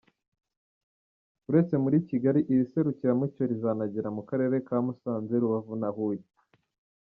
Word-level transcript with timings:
Uretse 1.49 1.75
muri 1.83 1.97
Kigali, 2.07 2.39
iri 2.51 2.65
serukiramuco 2.71 3.39
rizanagera 3.51 4.07
no 4.09 4.15
mu 4.17 4.23
Karere 4.29 4.55
ka 4.67 4.77
Musanze, 4.85 5.33
Rubavu 5.41 5.73
na 5.81 5.89
Huye. 5.95 6.23